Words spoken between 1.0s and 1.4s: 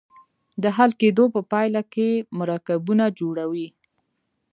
کیدو